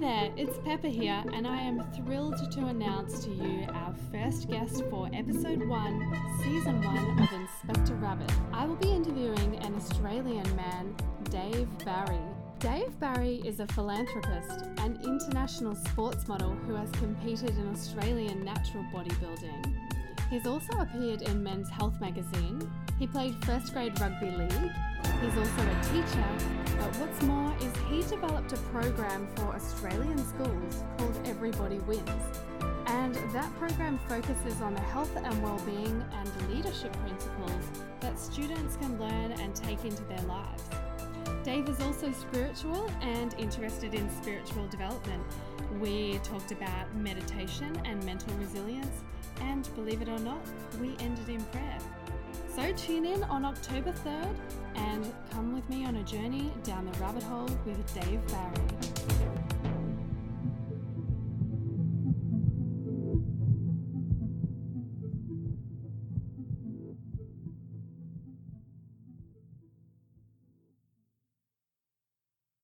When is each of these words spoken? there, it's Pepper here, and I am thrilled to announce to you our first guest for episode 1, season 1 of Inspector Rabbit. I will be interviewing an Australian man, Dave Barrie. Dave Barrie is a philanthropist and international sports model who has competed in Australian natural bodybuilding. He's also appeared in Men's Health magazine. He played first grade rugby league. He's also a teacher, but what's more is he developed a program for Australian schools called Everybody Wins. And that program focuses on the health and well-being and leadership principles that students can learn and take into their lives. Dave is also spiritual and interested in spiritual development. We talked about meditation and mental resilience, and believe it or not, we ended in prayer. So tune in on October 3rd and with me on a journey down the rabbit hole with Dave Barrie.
there, 0.00 0.32
it's 0.34 0.58
Pepper 0.64 0.88
here, 0.88 1.22
and 1.34 1.46
I 1.46 1.60
am 1.60 1.84
thrilled 1.92 2.50
to 2.52 2.66
announce 2.66 3.22
to 3.24 3.30
you 3.30 3.66
our 3.68 3.94
first 4.10 4.48
guest 4.48 4.82
for 4.88 5.10
episode 5.12 5.62
1, 5.62 6.38
season 6.42 6.82
1 6.82 7.20
of 7.20 7.32
Inspector 7.32 7.94
Rabbit. 7.96 8.32
I 8.52 8.64
will 8.64 8.76
be 8.76 8.90
interviewing 8.90 9.56
an 9.56 9.74
Australian 9.74 10.56
man, 10.56 10.96
Dave 11.24 11.68
Barrie. 11.84 12.16
Dave 12.60 12.98
Barrie 12.98 13.42
is 13.44 13.60
a 13.60 13.66
philanthropist 13.66 14.68
and 14.78 15.04
international 15.04 15.74
sports 15.74 16.26
model 16.26 16.52
who 16.66 16.74
has 16.74 16.90
competed 16.92 17.50
in 17.50 17.70
Australian 17.70 18.42
natural 18.42 18.84
bodybuilding. 18.94 19.76
He's 20.30 20.46
also 20.46 20.78
appeared 20.78 21.22
in 21.22 21.42
Men's 21.42 21.68
Health 21.68 22.00
magazine. 22.00 22.58
He 22.98 23.06
played 23.06 23.34
first 23.44 23.74
grade 23.74 24.00
rugby 24.00 24.30
league. 24.30 24.72
He's 25.20 25.36
also 25.36 25.62
a 25.62 25.80
teacher, 25.92 26.69
but 26.80 26.96
what's 26.96 27.22
more 27.24 27.54
is 27.60 27.70
he 27.90 28.00
developed 28.08 28.54
a 28.54 28.56
program 28.72 29.28
for 29.36 29.54
Australian 29.54 30.16
schools 30.16 30.82
called 30.96 31.20
Everybody 31.26 31.78
Wins. 31.80 32.08
And 32.86 33.14
that 33.34 33.54
program 33.58 33.98
focuses 34.08 34.62
on 34.62 34.74
the 34.74 34.80
health 34.80 35.14
and 35.14 35.42
well-being 35.42 36.02
and 36.10 36.50
leadership 36.50 36.90
principles 37.02 37.64
that 38.00 38.18
students 38.18 38.76
can 38.76 38.98
learn 38.98 39.32
and 39.32 39.54
take 39.54 39.84
into 39.84 40.02
their 40.04 40.22
lives. 40.22 40.64
Dave 41.44 41.68
is 41.68 41.78
also 41.80 42.10
spiritual 42.12 42.90
and 43.02 43.34
interested 43.34 43.92
in 43.92 44.08
spiritual 44.22 44.66
development. 44.68 45.22
We 45.80 46.18
talked 46.24 46.50
about 46.50 46.94
meditation 46.96 47.78
and 47.84 48.02
mental 48.04 48.32
resilience, 48.38 49.02
and 49.42 49.68
believe 49.74 50.00
it 50.00 50.08
or 50.08 50.18
not, 50.20 50.40
we 50.80 50.96
ended 51.00 51.28
in 51.28 51.44
prayer. 51.46 51.78
So 52.56 52.72
tune 52.72 53.04
in 53.04 53.22
on 53.24 53.44
October 53.44 53.92
3rd 53.92 54.34
and 54.74 55.12
with 55.60 55.76
me 55.76 55.84
on 55.84 55.96
a 55.96 56.02
journey 56.04 56.50
down 56.64 56.86
the 56.86 56.98
rabbit 56.98 57.22
hole 57.24 57.48
with 57.66 57.94
Dave 57.94 58.20
Barrie. 58.28 59.39